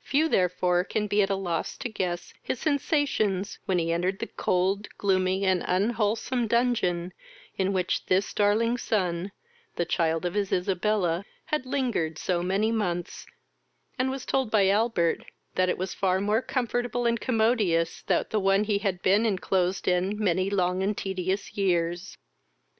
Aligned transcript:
Few 0.00 0.28
therefore 0.28 0.84
can 0.84 1.08
be 1.08 1.22
at 1.22 1.30
a 1.30 1.34
loss 1.34 1.76
to 1.78 1.88
guess 1.88 2.32
his 2.40 2.60
sensations 2.60 3.58
when 3.66 3.80
he 3.80 3.90
entered 3.92 4.20
the 4.20 4.28
cold, 4.28 4.86
gloomy, 4.96 5.44
and 5.44 5.64
unwholesome 5.66 6.46
dungeon 6.46 7.12
in 7.58 7.72
which 7.72 8.06
this 8.06 8.32
darling 8.32 8.78
son, 8.78 9.32
the 9.74 9.84
child 9.84 10.24
of 10.24 10.34
his 10.34 10.52
Isabella, 10.52 11.24
had 11.46 11.66
lingered 11.66 12.16
so 12.16 12.44
many 12.44 12.70
months, 12.70 13.26
and 13.98 14.08
was 14.08 14.24
told 14.24 14.52
by 14.52 14.68
Albert, 14.68 15.24
that 15.56 15.68
it 15.68 15.78
was 15.78 15.94
far 15.94 16.20
more 16.20 16.42
comfortable 16.42 17.04
and 17.04 17.18
commodious 17.18 18.02
than 18.02 18.24
the 18.30 18.38
one 18.38 18.62
he 18.62 18.78
had 18.78 19.02
been 19.02 19.26
inclosed 19.26 19.88
in 19.88 20.16
many 20.16 20.48
long 20.48 20.80
and 20.84 20.96
tedious 20.96 21.54
years. 21.56 22.16